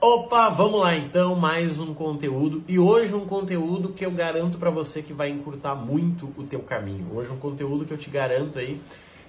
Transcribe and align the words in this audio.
Opa, 0.00 0.48
vamos 0.48 0.78
lá 0.78 0.94
então, 0.94 1.34
mais 1.34 1.80
um 1.80 1.92
conteúdo 1.92 2.62
e 2.68 2.78
hoje 2.78 3.16
um 3.16 3.26
conteúdo 3.26 3.88
que 3.88 4.06
eu 4.06 4.12
garanto 4.12 4.56
para 4.56 4.70
você 4.70 5.02
que 5.02 5.12
vai 5.12 5.28
encurtar 5.28 5.74
muito 5.74 6.32
o 6.36 6.44
teu 6.44 6.60
caminho. 6.60 7.08
Hoje 7.12 7.32
um 7.32 7.36
conteúdo 7.36 7.84
que 7.84 7.92
eu 7.92 7.98
te 7.98 8.08
garanto 8.08 8.60
aí 8.60 8.80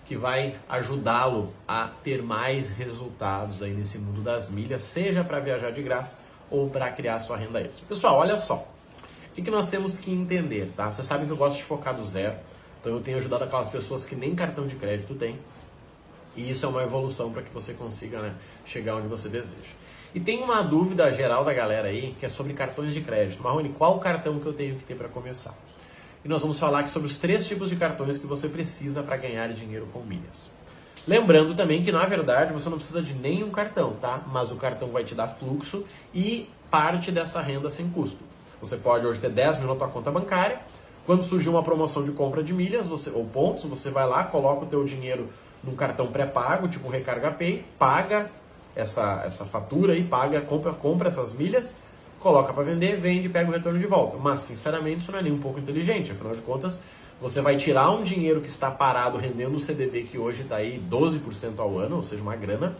que 0.06 0.16
vai 0.16 0.58
ajudá-lo 0.70 1.52
a 1.68 1.90
ter 2.04 2.22
mais 2.22 2.70
resultados 2.70 3.64
aí 3.64 3.74
nesse 3.74 3.98
mundo 3.98 4.22
das 4.22 4.52
milhas, 4.52 4.84
seja 4.84 5.24
para 5.24 5.40
viajar 5.40 5.72
de 5.72 5.82
graça 5.82 6.20
ou 6.52 6.70
para 6.70 6.92
criar 6.92 7.20
sua 7.20 7.36
renda 7.36 7.60
extra. 7.60 7.84
Pessoal, 7.88 8.18
olha 8.18 8.38
só. 8.38 8.58
O 9.32 9.34
que, 9.34 9.42
que 9.42 9.50
nós 9.50 9.72
temos 9.72 9.94
que 9.94 10.12
entender, 10.12 10.72
tá? 10.78 10.94
Você 10.94 11.02
sabe 11.02 11.26
que 11.26 11.32
eu 11.32 11.38
gosto 11.38 11.58
de 11.58 11.64
focar 11.64 11.96
do 11.96 12.06
zero, 12.06 12.36
então 12.80 12.94
eu 12.94 13.02
tenho 13.02 13.18
ajudado 13.18 13.44
aquelas 13.44 13.70
pessoas 13.70 14.06
que 14.06 14.16
nem 14.16 14.36
cartão 14.36 14.68
de 14.68 14.76
crédito 14.76 15.16
têm. 15.16 15.40
E 16.36 16.48
isso 16.48 16.64
é 16.64 16.70
uma 16.70 16.84
evolução 16.84 17.32
para 17.32 17.42
que 17.42 17.52
você 17.52 17.74
consiga 17.74 18.22
né, 18.22 18.36
chegar 18.68 18.98
onde 18.98 19.08
você 19.08 19.28
deseja. 19.28 19.80
E 20.14 20.20
tem 20.20 20.42
uma 20.42 20.64
dúvida 20.64 21.12
geral 21.14 21.46
da 21.46 21.54
galera 21.54 21.88
aí, 21.88 22.16
que 22.20 22.26
é 22.26 22.30
sobre 22.30 22.54
cartões 22.54 22.94
de 22.94 23.02
crédito. 23.02 23.44
Marrone, 23.44 23.70
qual 23.70 24.00
cartão 24.00 24.40
que 24.40 24.46
eu 24.48 24.54
tenho 24.54 24.76
que 24.76 24.84
ter 24.84 24.96
para 24.96 25.08
começar? 25.08 25.54
E 26.26 26.28
nós 26.28 26.42
vamos 26.42 26.60
falar 26.60 26.80
aqui 26.80 26.90
sobre 26.90 27.08
os 27.08 27.18
três 27.18 27.48
tipos 27.48 27.70
de 27.70 27.76
cartões 27.76 28.18
que 28.18 28.26
você 28.26 28.50
precisa 28.50 29.04
para 29.04 29.16
ganhar 29.18 29.48
dinheiro 29.54 29.88
com 29.94 30.00
milhas. 30.00 30.50
Lembrando 31.08 31.56
também 31.56 31.84
que, 31.84 31.92
na 31.92 32.06
verdade, 32.06 32.52
você 32.52 32.70
não 32.70 32.78
precisa 32.78 33.04
de 33.04 33.14
nenhum 33.14 33.52
cartão, 33.52 33.94
tá? 34.02 34.24
Mas 34.28 34.52
o 34.52 34.56
cartão 34.56 34.90
vai 34.90 35.04
te 35.04 35.14
dar 35.14 35.28
fluxo 35.28 35.86
e 36.14 36.50
parte 36.72 37.12
dessa 37.12 37.40
renda 37.40 37.70
sem 37.70 37.88
custo. 37.90 38.20
Você 38.60 38.78
pode 38.78 39.06
hoje 39.06 39.20
ter 39.20 39.30
10 39.30 39.60
mil 39.60 39.68
na 39.68 39.76
tua 39.76 39.88
conta 39.88 40.10
bancária. 40.12 40.60
Quando 41.06 41.24
surgir 41.24 41.50
uma 41.50 41.64
promoção 41.64 42.04
de 42.04 42.12
compra 42.12 42.44
de 42.44 42.52
milhas 42.52 42.86
você, 42.86 43.12
ou 43.12 43.26
pontos, 43.26 43.64
você 43.66 43.90
vai 43.90 44.08
lá, 44.08 44.24
coloca 44.24 44.66
o 44.66 44.68
teu 44.68 44.84
dinheiro 44.84 45.30
num 45.64 45.76
cartão 45.76 46.08
pré-pago, 46.08 46.68
tipo 46.68 46.90
Recarga 46.90 47.32
Pay, 47.32 47.64
paga 47.78 48.30
essa, 48.80 49.24
essa 49.26 49.46
fatura 49.46 49.96
e 49.96 50.04
paga, 50.04 50.42
compra, 50.42 50.72
compra 50.72 51.10
essas 51.10 51.34
milhas, 51.34 51.76
coloca 52.20 52.54
para 52.54 52.64
vender, 52.64 52.98
vende 52.98 53.30
pega 53.30 53.50
o 53.50 53.54
retorno 53.54 53.80
de 53.80 53.86
volta. 53.86 54.18
Mas, 54.18 54.42
sinceramente, 54.42 55.00
isso 55.02 55.12
não 55.12 55.20
é 55.20 55.22
nem 55.22 55.32
um 55.32 55.40
pouco 55.40 55.60
inteligente. 55.60 56.12
Afinal 56.12 56.34
de 56.34 56.42
contas, 56.42 56.80
você 57.22 57.42
vai 57.42 57.58
tirar 57.58 57.92
um 57.92 58.04
dinheiro 58.04 58.40
que 58.42 58.48
está 58.48 58.72
parado 58.72 59.18
rendendo 59.18 59.56
o 59.56 59.60
CDB 59.60 60.04
que 60.04 60.18
hoje 60.18 60.44
está 60.44 60.58
aí 60.58 60.82
12% 60.90 61.60
ao 61.60 61.78
ano, 61.78 61.98
ou 61.98 62.04
seja, 62.04 62.22
uma 62.22 62.36
grana, 62.36 62.76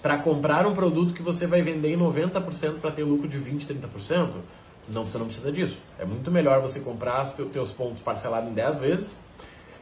para 0.00 0.16
comprar 0.18 0.66
um 0.66 0.74
produto 0.74 1.12
que 1.12 1.22
você 1.22 1.46
vai 1.46 1.60
vender 1.60 1.92
em 1.92 1.98
90% 1.98 2.78
para 2.80 2.92
ter 2.92 3.02
lucro 3.02 3.28
de 3.28 3.38
20%, 3.38 3.66
30%. 3.66 4.30
Não, 4.88 5.04
você 5.04 5.18
não 5.18 5.26
precisa 5.26 5.50
disso. 5.50 5.78
É 5.98 6.04
muito 6.04 6.30
melhor 6.30 6.62
você 6.62 6.80
comprar 6.80 7.22
os 7.22 7.32
teus 7.32 7.72
pontos 7.72 8.00
parcelados 8.02 8.48
em 8.48 8.54
10 8.54 8.78
vezes 8.78 9.20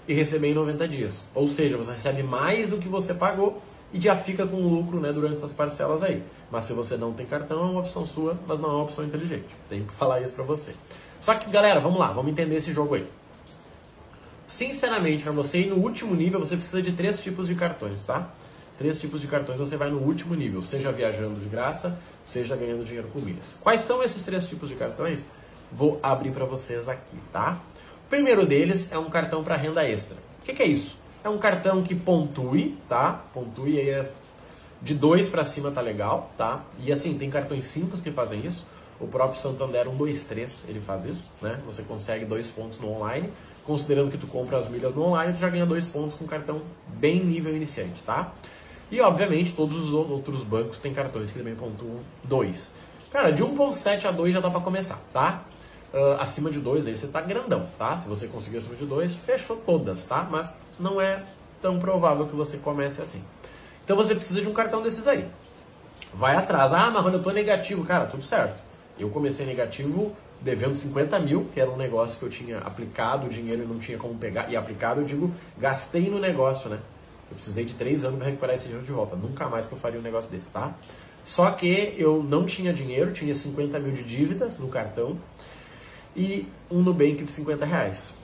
e 0.08 0.14
receber 0.14 0.48
em 0.48 0.54
90 0.54 0.88
dias. 0.88 1.22
Ou 1.34 1.46
seja, 1.46 1.76
você 1.76 1.92
recebe 1.92 2.22
mais 2.22 2.68
do 2.68 2.78
que 2.78 2.88
você 2.88 3.14
pagou 3.14 3.62
e 3.92 4.00
já 4.00 4.16
fica 4.16 4.46
com 4.46 4.56
lucro 4.56 5.00
né, 5.00 5.12
durante 5.12 5.36
essas 5.36 5.52
parcelas 5.52 6.02
aí. 6.02 6.22
Mas 6.50 6.64
se 6.64 6.72
você 6.72 6.96
não 6.96 7.12
tem 7.12 7.26
cartão, 7.26 7.60
é 7.60 7.70
uma 7.70 7.80
opção 7.80 8.06
sua, 8.06 8.38
mas 8.46 8.60
não 8.60 8.70
é 8.70 8.72
uma 8.72 8.82
opção 8.84 9.04
inteligente. 9.04 9.46
Tenho 9.68 9.84
que 9.84 9.92
falar 9.92 10.20
isso 10.20 10.32
para 10.32 10.44
você. 10.44 10.74
Só 11.20 11.34
que, 11.34 11.50
galera, 11.50 11.80
vamos 11.80 11.98
lá, 11.98 12.12
vamos 12.12 12.30
entender 12.30 12.56
esse 12.56 12.72
jogo 12.72 12.94
aí. 12.94 13.06
Sinceramente, 14.46 15.24
para 15.24 15.32
você 15.32 15.60
ir 15.60 15.66
no 15.66 15.76
último 15.76 16.14
nível, 16.14 16.38
você 16.38 16.56
precisa 16.56 16.80
de 16.80 16.92
três 16.92 17.18
tipos 17.18 17.48
de 17.48 17.54
cartões, 17.54 18.04
tá? 18.04 18.30
Três 18.78 19.00
tipos 19.00 19.20
de 19.20 19.26
cartões 19.26 19.58
você 19.58 19.76
vai 19.76 19.90
no 19.90 19.98
último 19.98 20.34
nível, 20.34 20.62
seja 20.62 20.92
viajando 20.92 21.40
de 21.40 21.48
graça, 21.48 21.98
seja 22.24 22.54
ganhando 22.54 22.84
dinheiro 22.84 23.08
com 23.08 23.20
milhas. 23.20 23.56
Quais 23.60 23.82
são 23.82 24.02
esses 24.02 24.22
três 24.22 24.46
tipos 24.46 24.68
de 24.68 24.74
cartões? 24.74 25.24
Vou 25.72 25.98
abrir 26.02 26.30
para 26.30 26.44
vocês 26.44 26.88
aqui, 26.88 27.16
tá? 27.32 27.58
O 28.06 28.08
primeiro 28.08 28.46
deles 28.46 28.92
é 28.92 28.98
um 28.98 29.10
cartão 29.10 29.42
para 29.42 29.56
renda 29.56 29.84
extra. 29.84 30.16
O 30.40 30.44
que, 30.44 30.52
que 30.52 30.62
é 30.62 30.66
isso? 30.66 30.96
É 31.26 31.28
um 31.28 31.38
cartão 31.38 31.82
que 31.82 31.92
pontue, 31.92 32.78
tá? 32.88 33.24
Pontue 33.34 33.80
aí 33.80 33.90
é 33.90 34.08
de 34.80 34.94
2 34.94 35.28
para 35.28 35.42
cima 35.44 35.72
tá 35.72 35.80
legal, 35.80 36.30
tá? 36.38 36.62
E 36.78 36.92
assim, 36.92 37.18
tem 37.18 37.28
cartões 37.28 37.64
simples 37.64 38.00
que 38.00 38.12
fazem 38.12 38.46
isso. 38.46 38.64
O 39.00 39.08
próprio 39.08 39.36
Santander 39.36 39.86
123, 39.86 40.66
ele 40.68 40.78
faz 40.78 41.04
isso, 41.04 41.32
né? 41.42 41.60
Você 41.66 41.82
consegue 41.82 42.24
dois 42.24 42.46
pontos 42.46 42.78
no 42.78 42.92
online. 42.92 43.28
Considerando 43.64 44.08
que 44.08 44.16
tu 44.16 44.28
compra 44.28 44.56
as 44.56 44.68
milhas 44.68 44.94
no 44.94 45.02
online, 45.02 45.32
tu 45.32 45.40
já 45.40 45.48
ganha 45.48 45.66
dois 45.66 45.86
pontos 45.86 46.14
com 46.14 46.28
cartão 46.28 46.62
bem 46.86 47.18
nível 47.24 47.56
iniciante, 47.56 48.00
tá? 48.04 48.32
E 48.88 49.00
obviamente 49.00 49.52
todos 49.52 49.76
os 49.76 49.92
outros 49.92 50.44
bancos 50.44 50.78
têm 50.78 50.94
cartões 50.94 51.32
que 51.32 51.38
também 51.38 51.56
pontuam 51.56 51.98
2. 52.22 52.70
Cara, 53.10 53.32
de 53.32 53.42
1.7 53.42 54.04
a 54.04 54.12
2 54.12 54.32
já 54.32 54.38
dá 54.38 54.48
para 54.48 54.60
começar, 54.60 55.00
tá? 55.12 55.42
Uh, 55.94 56.20
acima 56.20 56.50
de 56.50 56.58
2 56.60 56.86
aí 56.86 56.96
você 56.96 57.06
tá 57.06 57.20
grandão, 57.20 57.68
tá? 57.78 57.96
Se 57.96 58.08
você 58.08 58.26
conseguir 58.26 58.58
acima 58.58 58.74
de 58.74 58.84
2, 58.84 59.14
fechou 59.14 59.56
todas, 59.56 60.04
tá? 60.04 60.26
Mas 60.28 60.58
não 60.78 61.00
é 61.00 61.22
tão 61.62 61.78
provável 61.78 62.26
que 62.26 62.34
você 62.34 62.56
comece 62.58 63.00
assim. 63.00 63.24
Então 63.84 63.96
você 63.96 64.14
precisa 64.14 64.40
de 64.40 64.48
um 64.48 64.52
cartão 64.52 64.82
desses 64.82 65.06
aí. 65.06 65.26
Vai 66.12 66.36
atrás. 66.36 66.72
Ah, 66.72 66.90
mas 66.90 67.12
eu 67.12 67.22
tô 67.22 67.30
negativo. 67.30 67.84
Cara, 67.84 68.06
tudo 68.06 68.24
certo. 68.24 68.60
Eu 68.98 69.10
comecei 69.10 69.46
negativo 69.46 70.14
devendo 70.40 70.74
50 70.74 71.18
mil, 71.18 71.48
que 71.52 71.60
era 71.60 71.70
um 71.70 71.76
negócio 71.76 72.18
que 72.18 72.24
eu 72.24 72.30
tinha 72.30 72.58
aplicado 72.58 73.26
o 73.26 73.30
dinheiro 73.30 73.62
e 73.62 73.66
não 73.66 73.78
tinha 73.78 73.98
como 73.98 74.14
pegar. 74.16 74.50
E 74.50 74.56
aplicado, 74.56 75.00
eu 75.00 75.04
digo, 75.04 75.32
gastei 75.58 76.10
no 76.10 76.18
negócio, 76.18 76.68
né? 76.68 76.78
Eu 77.30 77.36
precisei 77.36 77.64
de 77.64 77.74
3 77.74 78.04
anos 78.04 78.18
para 78.18 78.26
recuperar 78.26 78.54
esse 78.54 78.64
dinheiro 78.64 78.84
de 78.84 78.92
volta. 78.92 79.16
Nunca 79.16 79.48
mais 79.48 79.66
que 79.66 79.72
eu 79.72 79.78
faria 79.78 79.98
um 79.98 80.02
negócio 80.02 80.30
desse, 80.30 80.50
tá? 80.50 80.74
Só 81.24 81.50
que 81.50 81.94
eu 81.98 82.22
não 82.22 82.46
tinha 82.46 82.72
dinheiro, 82.72 83.12
tinha 83.12 83.34
50 83.34 83.78
mil 83.80 83.92
de 83.92 84.04
dívidas 84.04 84.58
no 84.58 84.68
cartão 84.68 85.18
e 86.16 86.48
um 86.70 86.82
Nubank 86.82 87.22
de 87.22 87.30
50 87.30 87.64
reais. 87.64 88.14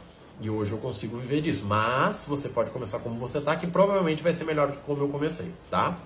E 0.41 0.51
hoje 0.51 0.73
eu 0.73 0.79
consigo 0.79 1.17
viver 1.19 1.41
disso. 1.43 1.65
Mas 1.67 2.25
você 2.27 2.49
pode 2.49 2.71
começar 2.71 2.99
como 2.99 3.17
você 3.17 3.39
está, 3.39 3.55
que 3.55 3.67
provavelmente 3.67 4.23
vai 4.23 4.33
ser 4.33 4.45
melhor 4.45 4.73
que 4.73 4.79
como 4.79 5.03
eu 5.03 5.09
comecei, 5.09 5.53
tá? 5.71 5.97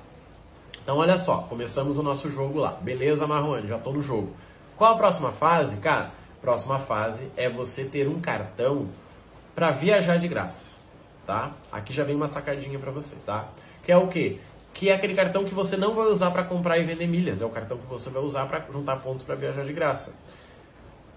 Então 0.83 0.99
olha 0.99 1.17
só, 1.17 1.39
começamos 1.39 1.97
o 1.99 2.03
nosso 2.03 2.31
jogo 2.31 2.59
lá. 2.59 2.73
Beleza, 2.73 3.27
Marrone, 3.27 3.69
já 3.69 3.77
estou 3.77 3.93
no 3.93 4.03
jogo. 4.03 4.35
Qual 4.77 4.95
a 4.95 4.97
próxima 4.97 5.33
fase? 5.33 5.77
Cara, 5.77 6.13
próxima 6.43 6.79
fase 6.79 7.29
é 7.37 7.49
você 7.49 7.85
ter 7.85 8.07
um 8.09 8.21
cartão 8.21 8.89
para 9.55 9.71
viajar 9.71 10.19
de 10.19 10.29
graça, 10.29 10.73
tá? 11.27 11.53
Aqui 11.73 11.93
já 11.93 12.05
vem 12.05 12.15
uma 12.15 12.29
sacadinha 12.29 12.79
para 12.79 12.91
você, 12.91 13.17
tá? 13.25 13.49
Que 13.83 13.91
é 13.91 13.97
o 13.97 14.07
quê? 14.07 14.39
Que 14.75 14.91
é 14.91 14.95
aquele 14.95 15.15
cartão 15.15 15.45
que 15.45 15.55
você 15.55 15.77
não 15.77 15.95
vai 15.95 16.07
usar 16.07 16.31
para 16.31 16.45
comprar 16.45 16.79
e 16.79 16.85
vender 16.85 17.07
milhas, 17.07 17.41
é 17.41 17.45
o 17.45 17.49
cartão 17.49 17.79
que 17.79 17.87
você 17.87 18.11
vai 18.11 18.23
usar 18.23 18.47
para 18.47 18.65
juntar 18.71 18.97
pontos 18.97 19.25
para 19.25 19.35
viajar 19.35 19.65
de 19.65 19.73
graça. 19.73 20.15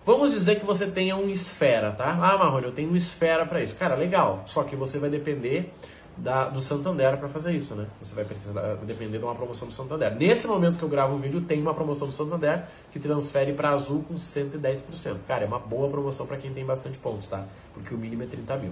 Vamos 0.10 0.32
dizer 0.32 0.60
que 0.60 0.66
você 0.66 0.88
tenha 0.88 1.16
um 1.16 1.30
esfera, 1.30 1.92
tá? 1.92 2.14
Ah, 2.14 2.36
Marrone, 2.36 2.66
eu 2.66 2.72
tenho 2.72 2.92
um 2.92 2.96
esfera 2.96 3.46
para 3.46 3.62
isso. 3.62 3.76
Cara, 3.76 3.94
legal. 3.94 4.42
Só 4.48 4.64
que 4.64 4.76
você 4.76 4.98
vai 4.98 5.08
depender 5.08 5.72
da, 6.18 6.50
do 6.50 6.60
Santander 6.60 7.16
para 7.18 7.28
fazer 7.28 7.54
isso, 7.54 7.76
né? 7.76 7.86
Você 8.02 8.16
vai 8.16 8.26
precisar 8.26 8.74
depender 8.88 9.20
de 9.20 9.24
uma 9.24 9.36
promoção 9.36 9.68
do 9.68 9.74
Santander. 9.76 10.16
Nesse 10.16 10.48
momento 10.48 10.80
que 10.80 10.84
eu 10.84 10.90
gravo 10.90 11.14
o 11.14 11.20
vídeo, 11.20 11.42
tem 11.42 11.62
uma 11.62 11.76
promoção 11.76 12.08
do 12.08 12.14
Santander 12.14 12.64
que 12.92 13.00
transfere 13.00 13.54
para 13.54 13.70
Azul 13.70 14.04
com 14.08 14.16
110%. 14.16 15.18
Cara, 15.28 15.44
é 15.44 15.48
uma 15.48 15.60
boa 15.60 15.88
promoção 15.88 16.26
para 16.26 16.38
quem 16.38 16.52
tem 16.52 16.66
bastante 16.66 16.98
pontos, 16.98 17.28
tá? 17.28 17.46
Porque 17.76 17.94
o 17.94 17.98
mínimo 18.00 18.24
é 18.24 18.26
30 18.26 18.58
mil. 18.58 18.72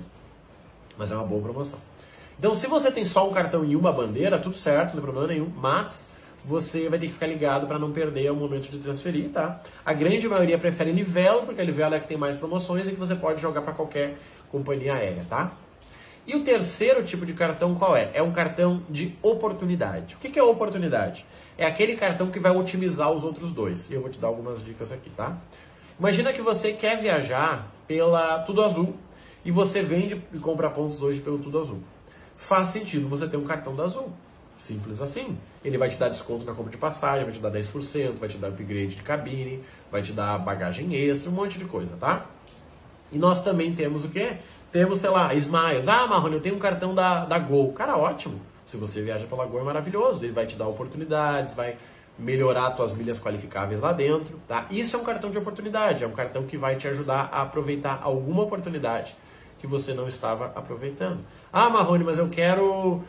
Mas 0.98 1.12
é 1.12 1.16
uma 1.16 1.24
boa 1.24 1.44
promoção. 1.44 1.78
Então, 2.40 2.56
se 2.56 2.66
você 2.66 2.90
tem 2.90 3.06
só 3.06 3.30
um 3.30 3.32
cartão 3.32 3.64
e 3.64 3.76
uma 3.76 3.92
bandeira, 3.92 4.40
tudo 4.40 4.58
certo, 4.58 4.88
não 4.88 4.94
tem 4.94 5.02
problema 5.02 5.28
nenhum. 5.28 5.52
Mas 5.56 6.10
você 6.44 6.88
vai 6.90 6.98
ter 6.98 7.08
que 7.08 7.14
ficar 7.14 7.28
ligado 7.28 7.68
para 7.68 7.78
não 7.78 7.92
perder 7.92 8.32
o 8.32 8.36
momento 8.36 8.70
de 8.70 8.78
transferir, 8.78 9.30
tá? 9.30 9.62
A 9.86 9.94
grande 9.94 10.28
maioria 10.28 10.58
prefere 10.58 10.92
Livelo, 10.92 11.44
porque 11.44 11.62
a 11.62 11.64
Livelo 11.64 11.96
é 11.96 12.00
que 12.00 12.08
tem 12.08 12.18
mais 12.18 12.38
promoções 12.38 12.88
e 12.88 12.92
que 12.92 12.98
você 12.98 13.16
pode 13.16 13.42
jogar 13.42 13.62
para 13.62 13.74
qualquer 13.74 14.16
companhia 14.50 14.94
aérea, 14.94 15.26
tá? 15.30 15.52
E 16.28 16.36
o 16.36 16.44
terceiro 16.44 17.04
tipo 17.04 17.26
de 17.26 17.34
cartão 17.34 17.74
qual 17.76 17.96
é? 17.96 18.12
É 18.14 18.22
um 18.22 18.32
cartão 18.32 18.84
de 18.90 19.16
oportunidade. 19.22 20.16
O 20.16 20.18
que 20.18 20.38
é 20.38 20.44
oportunidade? 20.44 21.26
É 21.58 21.66
aquele 21.66 21.96
cartão 21.96 22.28
que 22.28 22.38
vai 22.38 22.52
otimizar 22.52 23.10
os 23.12 23.24
outros 23.24 23.54
dois. 23.54 23.90
E 23.90 23.94
eu 23.94 24.02
vou 24.02 24.10
te 24.10 24.20
dar 24.20 24.28
algumas 24.28 24.64
dicas 24.64 24.92
aqui, 24.92 25.10
tá? 25.10 25.38
Imagina 25.98 26.34
que 26.34 26.42
você 26.42 26.74
quer 26.74 27.02
viajar 27.02 27.72
pela 27.88 28.40
Tudo 28.40 28.62
Azul 28.62 28.96
e 29.46 29.52
você 29.52 29.82
vende 29.82 30.22
e 30.34 30.38
compra 30.38 30.70
pontos 30.70 31.02
hoje 31.02 31.22
pelo 31.22 31.40
Tudo 31.40 31.60
Azul. 31.60 31.80
Faz 32.36 32.70
sentido 32.70 33.08
você 33.08 33.26
ter 33.26 33.38
um 33.38 33.46
cartão 33.46 33.74
da 33.74 33.84
Azul. 33.84 34.12
Simples 34.58 35.02
assim. 35.02 35.38
Ele 35.68 35.78
vai 35.78 35.90
te 35.90 35.98
dar 35.98 36.08
desconto 36.08 36.46
na 36.46 36.54
compra 36.54 36.72
de 36.72 36.78
passagem, 36.78 37.26
vai 37.26 37.34
te 37.34 37.42
dar 37.42 37.52
10%, 37.52 38.14
vai 38.14 38.30
te 38.30 38.38
dar 38.38 38.48
upgrade 38.48 38.96
de 38.96 39.02
cabine, 39.02 39.62
vai 39.92 40.02
te 40.02 40.14
dar 40.14 40.38
bagagem 40.38 40.96
extra, 40.96 41.30
um 41.30 41.34
monte 41.34 41.60
de 41.60 41.66
coisa, 41.66 41.98
tá? 41.98 42.26
E 43.12 43.18
nós 43.18 43.44
também 43.44 43.76
temos 43.76 44.06
o 44.06 44.10
quê? 44.10 44.38
Temos, 44.72 45.00
sei 45.00 45.10
lá, 45.10 45.34
Smiles. 45.34 45.86
Ah, 45.90 46.08
Marrone, 46.08 46.36
eu 46.36 46.42
tenho 46.42 46.56
um 46.56 46.60
cartão 46.60 46.96
da, 46.96 47.26
da 47.26 47.38
Gol. 47.38 47.74
Cara, 47.74 47.98
ótimo. 47.98 48.40
Se 48.66 48.78
você 48.78 49.02
viaja 49.02 49.28
pela 49.28 49.46
Gol 49.46 49.60
é 49.60 49.64
maravilhoso. 49.64 50.24
Ele 50.24 50.32
vai 50.32 50.46
te 50.46 50.56
dar 50.56 50.70
oportunidades, 50.70 51.54
vai 51.54 51.78
melhorar 52.18 52.74
suas 52.78 52.94
milhas 52.94 53.20
qualificáveis 53.20 53.82
lá 53.82 53.92
dentro, 53.92 54.40
tá? 54.48 54.68
Isso 54.72 54.96
é 54.96 55.00
um 55.00 55.04
cartão 55.04 55.30
de 55.30 55.38
oportunidade, 55.38 56.04
é 56.04 56.08
um 56.08 56.14
cartão 56.14 56.44
que 56.44 56.58
vai 56.58 56.78
te 56.78 56.88
ajudar 56.88 57.30
a 57.32 57.42
aproveitar 57.42 58.00
alguma 58.02 58.44
oportunidade 58.44 59.16
que 59.60 59.68
você 59.68 59.94
não 59.94 60.08
estava 60.08 60.46
aproveitando. 60.56 61.20
Ah, 61.52 61.70
Marrone, 61.70 62.04
mas 62.04 62.18
eu 62.18 62.30
quero 62.30 63.04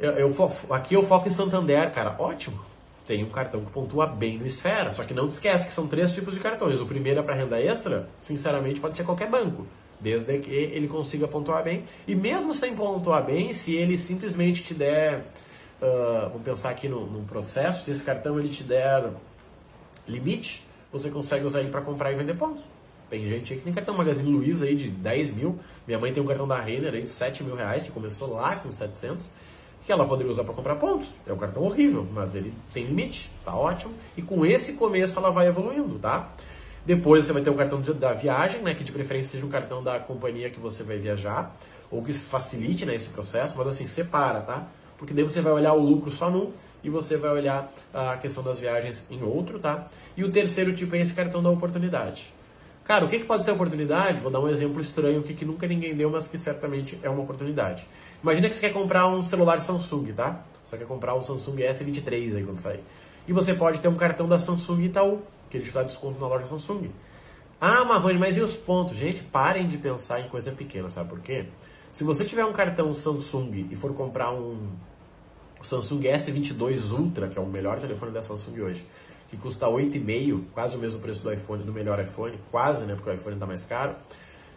eu, 0.00 0.12
eu, 0.12 0.52
aqui 0.70 0.94
eu 0.94 1.02
foco 1.04 1.28
em 1.28 1.30
Santander, 1.30 1.90
cara. 1.92 2.16
Ótimo. 2.18 2.60
Tem 3.06 3.24
um 3.24 3.30
cartão 3.30 3.64
que 3.64 3.70
pontua 3.70 4.06
bem 4.06 4.38
no 4.38 4.46
Esfera. 4.46 4.92
Só 4.92 5.04
que 5.04 5.12
não 5.12 5.26
esquece 5.26 5.66
que 5.66 5.72
são 5.72 5.86
três 5.86 6.12
tipos 6.12 6.34
de 6.34 6.40
cartões. 6.40 6.80
O 6.80 6.86
primeiro 6.86 7.20
é 7.20 7.22
para 7.22 7.34
renda 7.34 7.60
extra, 7.60 8.08
sinceramente, 8.22 8.80
pode 8.80 8.96
ser 8.96 9.04
qualquer 9.04 9.28
banco. 9.28 9.66
Desde 9.98 10.38
que 10.38 10.50
ele 10.50 10.88
consiga 10.88 11.28
pontuar 11.28 11.62
bem. 11.62 11.84
E 12.06 12.14
mesmo 12.14 12.54
sem 12.54 12.74
pontuar 12.74 13.24
bem, 13.24 13.52
se 13.52 13.74
ele 13.74 13.98
simplesmente 13.98 14.62
te 14.62 14.72
der 14.72 15.26
uh, 15.80 16.28
vamos 16.28 16.42
pensar 16.42 16.70
aqui 16.70 16.88
no, 16.88 17.24
processo, 17.24 17.84
se 17.84 17.90
esse 17.90 18.02
cartão 18.02 18.38
ele 18.38 18.48
te 18.48 18.62
der 18.62 19.10
limite, 20.06 20.64
você 20.92 21.10
consegue 21.10 21.44
usar 21.44 21.60
ele 21.60 21.70
para 21.70 21.80
comprar 21.80 22.12
e 22.12 22.16
vender 22.16 22.36
pontos. 22.36 22.64
Tem 23.08 23.26
gente 23.26 23.52
aí 23.52 23.58
que 23.58 23.64
tem 23.64 23.72
cartão 23.72 23.96
Magazine 23.96 24.30
Luiza 24.30 24.66
aí 24.66 24.76
de 24.76 24.88
10 24.88 25.34
mil. 25.34 25.58
Minha 25.86 25.98
mãe 25.98 26.12
tem 26.12 26.22
um 26.22 26.26
cartão 26.26 26.46
da 26.46 26.60
Renner 26.60 26.94
aí 26.94 27.02
de 27.02 27.10
7 27.10 27.42
mil 27.42 27.56
reais, 27.56 27.84
que 27.84 27.90
começou 27.90 28.34
lá 28.34 28.56
com 28.56 28.72
700, 28.72 29.28
que 29.84 29.92
ela 29.92 30.06
poderia 30.06 30.30
usar 30.30 30.44
para 30.44 30.54
comprar 30.54 30.76
pontos. 30.76 31.08
É 31.26 31.32
um 31.32 31.36
cartão 31.36 31.62
horrível, 31.62 32.06
mas 32.12 32.34
ele 32.34 32.52
tem 32.72 32.84
limite, 32.84 33.30
tá 33.44 33.54
ótimo. 33.54 33.94
E 34.16 34.22
com 34.22 34.44
esse 34.44 34.74
começo 34.74 35.18
ela 35.18 35.30
vai 35.30 35.46
evoluindo, 35.48 35.98
tá? 35.98 36.30
Depois 36.84 37.24
você 37.24 37.32
vai 37.32 37.42
ter 37.42 37.50
o 37.50 37.54
cartão 37.54 37.80
da 37.80 38.12
viagem, 38.12 38.62
né, 38.62 38.74
que 38.74 38.82
de 38.82 38.92
preferência 38.92 39.32
seja 39.32 39.44
um 39.44 39.50
cartão 39.50 39.82
da 39.82 39.98
companhia 39.98 40.48
que 40.48 40.58
você 40.58 40.82
vai 40.82 40.98
viajar, 40.98 41.54
ou 41.90 42.02
que 42.02 42.12
facilite 42.12 42.86
né, 42.86 42.94
esse 42.94 43.10
processo, 43.10 43.54
mas 43.56 43.66
assim, 43.66 43.86
separa, 43.86 44.40
tá? 44.40 44.66
Porque 44.96 45.12
daí 45.12 45.24
você 45.24 45.40
vai 45.40 45.52
olhar 45.52 45.72
o 45.72 45.80
lucro 45.80 46.10
só 46.10 46.30
num 46.30 46.52
e 46.82 46.88
você 46.88 47.16
vai 47.16 47.30
olhar 47.30 47.72
a 47.92 48.16
questão 48.16 48.42
das 48.42 48.58
viagens 48.58 49.04
em 49.10 49.22
outro, 49.22 49.58
tá? 49.58 49.88
E 50.16 50.24
o 50.24 50.30
terceiro 50.30 50.74
tipo 50.74 50.94
é 50.94 51.00
esse 51.00 51.14
cartão 51.14 51.42
da 51.42 51.50
oportunidade. 51.50 52.32
Cara, 52.90 53.04
o 53.04 53.08
que, 53.08 53.20
que 53.20 53.24
pode 53.24 53.44
ser 53.44 53.52
oportunidade? 53.52 54.18
Vou 54.18 54.32
dar 54.32 54.40
um 54.40 54.48
exemplo 54.48 54.80
estranho 54.80 55.22
que, 55.22 55.32
que 55.32 55.44
nunca 55.44 55.64
ninguém 55.64 55.94
deu, 55.94 56.10
mas 56.10 56.26
que 56.26 56.36
certamente 56.36 56.98
é 57.04 57.08
uma 57.08 57.22
oportunidade. 57.22 57.86
Imagina 58.20 58.48
que 58.48 58.56
você 58.56 58.62
quer 58.62 58.72
comprar 58.72 59.06
um 59.06 59.22
celular 59.22 59.60
Samsung, 59.60 60.12
tá? 60.12 60.44
Você 60.64 60.76
quer 60.76 60.88
comprar 60.88 61.14
um 61.14 61.22
Samsung 61.22 61.54
S23 61.58 62.34
aí 62.34 62.42
quando 62.42 62.56
sair. 62.56 62.80
E 63.28 63.32
você 63.32 63.54
pode 63.54 63.78
ter 63.78 63.86
um 63.86 63.94
cartão 63.94 64.28
da 64.28 64.40
Samsung 64.40 64.86
Itaú, 64.86 65.22
que 65.48 65.58
ele 65.58 65.66
te 65.66 65.70
dá 65.70 65.84
desconto 65.84 66.18
na 66.18 66.26
loja 66.26 66.46
Samsung. 66.46 66.90
Ah, 67.60 67.84
Marrone, 67.84 68.18
mas 68.18 68.36
e 68.36 68.40
os 68.40 68.56
pontos? 68.56 68.96
Gente, 68.96 69.22
parem 69.22 69.68
de 69.68 69.78
pensar 69.78 70.18
em 70.18 70.28
coisa 70.28 70.50
pequena, 70.50 70.88
sabe 70.88 71.10
por 71.10 71.20
quê? 71.20 71.46
Se 71.92 72.02
você 72.02 72.24
tiver 72.24 72.44
um 72.44 72.52
cartão 72.52 72.92
Samsung 72.92 73.68
e 73.70 73.76
for 73.76 73.94
comprar 73.94 74.32
um 74.32 74.68
Samsung 75.62 76.00
S22 76.00 76.90
Ultra, 76.90 77.28
que 77.28 77.38
é 77.38 77.40
o 77.40 77.46
melhor 77.46 77.78
telefone 77.78 78.10
da 78.10 78.20
Samsung 78.20 78.60
hoje, 78.62 78.84
que 79.30 79.36
custa 79.36 79.66
8,5, 79.66 80.42
quase 80.52 80.76
o 80.76 80.78
mesmo 80.78 80.98
preço 80.98 81.22
do 81.22 81.32
iPhone, 81.32 81.62
do 81.62 81.72
melhor 81.72 82.02
iPhone, 82.02 82.36
quase, 82.50 82.84
né, 82.84 82.94
porque 82.94 83.10
o 83.10 83.14
iPhone 83.14 83.36
está 83.36 83.46
mais 83.46 83.62
caro. 83.62 83.94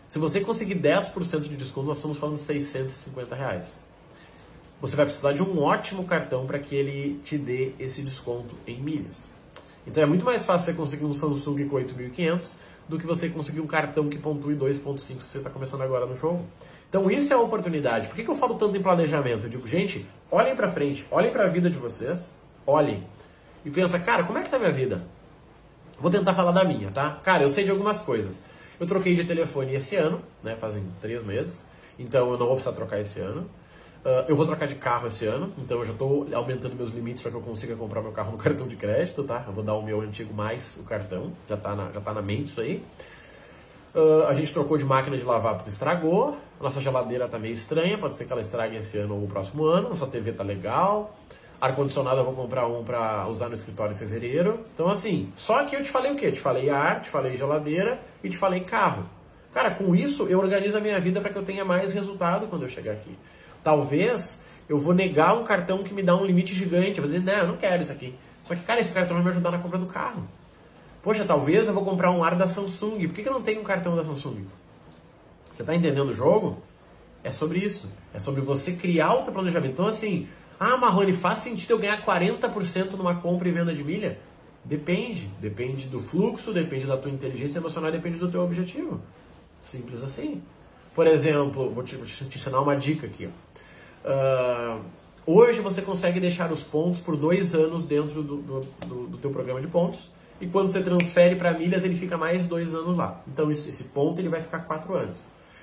Se 0.09 0.17
você 0.17 0.41
conseguir 0.41 0.75
10% 0.75 1.41
de 1.41 1.55
desconto, 1.55 1.87
nós 1.87 1.97
estamos 1.97 2.17
falando 2.17 2.35
de 2.35 2.41
650 2.41 3.35
reais. 3.35 3.79
Você 4.81 4.95
vai 4.95 5.05
precisar 5.05 5.31
de 5.31 5.41
um 5.41 5.61
ótimo 5.61 6.03
cartão 6.05 6.45
para 6.45 6.59
que 6.59 6.75
ele 6.75 7.19
te 7.23 7.37
dê 7.37 7.73
esse 7.79 8.01
desconto 8.01 8.55
em 8.67 8.81
milhas. 8.81 9.31
Então 9.85 10.01
é 10.01 10.05
muito 10.05 10.25
mais 10.25 10.43
fácil 10.43 10.65
você 10.65 10.73
conseguir 10.73 11.05
um 11.05 11.13
Samsung 11.13 11.67
com 11.67 11.77
8.500 11.77 12.53
do 12.87 12.97
que 12.97 13.05
você 13.05 13.29
conseguir 13.29 13.61
um 13.61 13.67
cartão 13.67 14.09
que 14.09 14.17
pontue 14.17 14.55
2.5 14.55 14.97
se 14.97 15.13
você 15.13 15.37
está 15.37 15.49
começando 15.49 15.81
agora 15.81 16.05
no 16.05 16.15
jogo. 16.15 16.45
Então 16.89 17.09
isso 17.09 17.31
é 17.31 17.35
a 17.35 17.39
oportunidade. 17.39 18.07
Por 18.07 18.15
que, 18.15 18.23
que 18.23 18.29
eu 18.29 18.35
falo 18.35 18.55
tanto 18.55 18.75
em 18.75 18.81
planejamento? 18.81 19.45
Eu 19.45 19.49
digo, 19.49 19.67
gente, 19.67 20.05
olhem 20.29 20.55
para 20.55 20.71
frente, 20.71 21.05
olhem 21.09 21.31
para 21.31 21.45
a 21.45 21.47
vida 21.47 21.69
de 21.69 21.77
vocês, 21.77 22.35
olhem 22.67 23.03
e 23.65 23.69
pensa, 23.69 24.00
cara, 24.00 24.24
como 24.24 24.39
é 24.39 24.44
que 24.44 24.50
tá 24.50 24.60
minha 24.60 24.71
vida? 24.71 25.04
Vou 26.00 26.12
tentar 26.12 26.33
falar 26.33 26.51
da 26.51 26.63
minha, 26.63 26.92
tá? 26.92 27.19
Cara, 27.24 27.44
eu 27.44 27.50
sei 27.50 27.63
de 27.63 27.71
algumas 27.71 28.01
coisas. 28.01 28.42
Eu 28.80 28.86
troquei 28.86 29.15
de 29.15 29.24
telefone 29.24 29.75
esse 29.75 29.95
ano, 29.95 30.21
né? 30.44 30.56
Fazem 30.56 30.83
três 31.01 31.24
meses. 31.24 31.65
Então 31.98 32.31
eu 32.31 32.38
não 32.38 32.48
vou 32.48 32.56
precisar 32.56 32.75
trocar 32.75 33.00
esse 33.00 33.19
ano. 33.19 33.50
Uh, 34.04 34.27
eu 34.27 34.36
vou 34.36 34.45
trocar 34.45 34.68
de 34.68 34.75
carro 34.75 35.07
esse 35.07 35.25
ano, 35.25 35.54
então 35.57 35.80
eu 35.80 35.86
já 35.86 35.94
estou 35.94 36.27
aumentando 36.33 36.75
meus 36.75 36.89
limites 36.89 37.21
para 37.21 37.31
que 37.31 37.38
eu 37.38 37.42
consiga 37.42 37.74
comprar 37.74 38.01
meu 38.01 38.12
carro 38.12 38.33
no 38.33 38.38
cartão 38.39 38.68
de 38.68 38.75
crédito, 38.75 39.24
tá? 39.24 39.45
Eu 39.48 39.54
vou 39.54 39.63
dar 39.63 39.75
o 39.75 39.81
meu 39.81 40.01
antigo 40.01 40.33
mais 40.33 40.75
o 40.75 40.83
cartão, 40.83 41.31
já 41.48 41.56
está 41.56 41.74
na, 41.74 41.89
já 41.89 42.01
tá 42.01 42.13
na 42.13 42.21
mente 42.21 42.48
isso 42.48 42.60
aí. 42.60 42.83
Uh, 43.95 44.25
a 44.27 44.33
gente 44.33 44.51
trocou 44.51 44.77
de 44.77 44.83
máquina 44.83 45.15
de 45.15 45.24
lavar 45.24 45.56
porque 45.56 45.69
estragou. 45.69 46.38
Nossa 46.60 46.81
geladeira 46.81 47.30
tá 47.30 47.39
meio 47.39 47.54
estranha, 47.54 47.98
pode 47.98 48.15
ser 48.15 48.25
que 48.25 48.33
ela 48.33 48.42
estrague 48.42 48.75
esse 48.75 48.98
ano 48.98 49.15
ou 49.15 49.24
o 49.24 49.27
próximo 49.27 49.63
ano. 49.63 49.88
Nossa 49.88 50.07
TV 50.07 50.33
tá 50.33 50.44
legal. 50.44 51.15
Ar-condicionado 51.63 52.19
eu 52.19 52.25
vou 52.25 52.33
comprar 52.33 52.68
um 52.68 52.83
para 52.83 53.25
usar 53.30 53.48
no 53.48 53.54
escritório 53.54 53.94
em 53.94 53.98
fevereiro. 53.98 54.65
Então, 54.74 54.89
assim, 54.89 55.31
só 55.33 55.62
aqui 55.62 55.77
eu 55.77 55.81
te 55.81 55.89
falei 55.89 56.12
o 56.12 56.15
quê? 56.18 56.30
Te 56.30 56.42
falei 56.42 56.69
ar, 56.69 57.01
te 57.01 57.10
falei 57.10 57.38
geladeira 57.38 58.01
e 58.21 58.30
te 58.30 58.36
falei 58.36 58.60
carro. 58.60 59.06
Cara, 59.54 59.71
com 59.71 59.95
isso 59.95 60.27
eu 60.27 60.39
organizo 60.39 60.75
a 60.75 60.81
minha 60.81 61.00
vida 61.00 61.21
para 61.21 61.31
que 61.31 61.38
eu 61.38 61.44
tenha 61.44 61.63
mais 61.63 61.94
resultado 61.94 62.48
quando 62.48 62.63
eu 62.63 62.69
chegar 62.69 62.92
aqui. 62.92 63.18
Talvez 63.63 64.44
eu 64.68 64.77
vou 64.77 64.94
negar 64.94 65.36
um 65.36 65.45
cartão 65.45 65.83
que 65.83 65.94
me 65.94 66.04
dá 66.04 66.13
um 66.18 66.25
limite 66.25 66.54
gigante. 66.54 66.98
Eu 66.98 67.04
vou 67.04 67.06
dizer, 67.06 67.21
não, 67.21 67.31
eu 67.31 67.48
não 67.48 67.56
quero 67.56 67.81
isso 67.81 67.94
aqui. 67.94 68.13
Só 68.44 68.54
que, 68.56 68.63
cara, 68.63 68.81
esse 68.81 68.92
cartão 68.92 69.15
vai 69.15 69.24
me 69.24 69.31
ajudar 69.31 69.51
na 69.51 69.60
compra 69.60 69.80
do 69.80 69.86
carro. 69.86 70.27
Poxa, 71.01 71.24
talvez 71.24 71.69
eu 71.69 71.74
vou 71.74 71.86
comprar 71.86 72.12
um 72.12 72.25
ar 72.25 72.36
da 72.36 72.45
Samsung. 72.45 73.07
Por 73.07 73.15
que, 73.15 73.24
que 73.24 73.30
eu 73.30 73.33
não 73.33 73.42
tenho 73.42 73.62
um 73.62 73.63
cartão 73.63 73.95
da 73.95 74.04
Samsung? 74.04 74.45
Você 75.45 75.62
está 75.62 75.74
entendendo 75.74 76.10
o 76.10 76.13
jogo? 76.13 76.57
É 77.24 77.31
sobre 77.31 77.60
isso. 77.60 77.89
É 78.13 78.19
sobre 78.19 78.42
você 78.42 78.74
criar 78.74 79.13
o 79.13 79.24
teu 79.24 79.31
planejamento. 79.31 79.71
Então, 79.71 79.88
assim, 79.88 80.27
ah, 80.59 80.77
Marrone, 80.77 81.13
faz 81.13 81.39
sentido 81.39 81.71
eu 81.71 81.79
ganhar 81.79 82.03
40% 82.05 82.91
numa 82.94 83.15
compra 83.15 83.47
e 83.47 83.51
venda 83.51 83.73
de 83.73 83.83
milha? 83.83 84.19
Depende. 84.63 85.29
Depende 85.39 85.88
do 85.88 86.00
fluxo, 86.00 86.53
depende 86.53 86.85
da 86.85 86.97
tua 86.97 87.11
inteligência 87.11 87.59
emocional, 87.59 87.91
depende 87.91 88.17
do 88.17 88.31
teu 88.31 88.41
objetivo. 88.41 89.01
Simples 89.61 90.03
assim. 90.03 90.41
Por 90.95 91.07
exemplo, 91.07 91.69
vou 91.69 91.83
te, 91.83 91.95
vou 91.95 92.05
te 92.05 92.38
ensinar 92.38 92.61
uma 92.61 92.75
dica 92.75 93.07
aqui. 93.07 93.25
Uh, 93.25 94.81
hoje 95.25 95.59
você 95.59 95.81
consegue 95.81 96.19
deixar 96.19 96.51
os 96.51 96.63
pontos 96.63 97.00
por 97.00 97.17
dois 97.17 97.55
anos 97.55 97.88
dentro 97.88 98.21
do, 98.21 98.38
do, 98.38 98.61
do, 98.85 99.07
do 99.07 99.17
teu 99.17 99.31
programa 99.31 99.59
de 99.59 99.67
pontos. 99.67 100.11
E 100.39 100.47
quando 100.47 100.67
você 100.67 100.83
transfere 100.83 101.35
para 101.35 101.57
milhas, 101.57 101.83
ele 101.83 101.95
fica 101.95 102.17
mais 102.17 102.45
dois 102.47 102.73
anos 102.73 102.95
lá. 102.95 103.21
Então 103.27 103.51
esse, 103.51 103.69
esse 103.69 103.85
ponto 103.85 104.19
ele 104.19 104.29
vai 104.29 104.41
ficar 104.41 104.59
quatro 104.59 104.94
anos. 104.94 105.17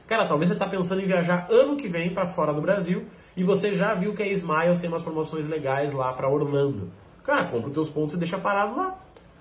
Cara, 0.06 0.26
talvez 0.26 0.48
você 0.48 0.54
está 0.54 0.66
pensando 0.66 1.00
em 1.00 1.06
viajar 1.06 1.46
ano 1.50 1.76
que 1.76 1.87
vem 1.87 2.10
para 2.10 2.26
fora 2.26 2.52
do 2.52 2.60
Brasil 2.60 3.06
e 3.40 3.42
você 3.42 3.75
já 3.75 3.94
viu 3.94 4.12
que 4.12 4.22
a 4.22 4.26
Smiles 4.26 4.81
tem 4.81 4.90
umas 4.90 5.00
promoções 5.00 5.48
legais 5.48 5.94
lá 5.94 6.12
para 6.12 6.28
Orlando. 6.28 6.92
Cara, 7.25 7.46
compra 7.46 7.69
os 7.69 7.72
teus 7.72 7.88
pontos 7.88 8.14
e 8.14 8.19
deixa 8.19 8.37
parado 8.37 8.76
lá. 8.76 8.98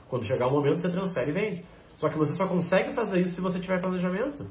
Quando 0.08 0.24
chegar 0.24 0.48
o 0.48 0.52
momento, 0.52 0.80
você 0.80 0.88
transfere 0.88 1.32
e 1.32 1.34
vende. 1.34 1.66
Só 1.98 2.08
que 2.08 2.18
você 2.18 2.32
só 2.32 2.48
consegue 2.48 2.94
fazer 2.94 3.20
isso 3.20 3.36
se 3.36 3.42
você 3.42 3.60
tiver 3.60 3.82
planejamento. 3.82 4.46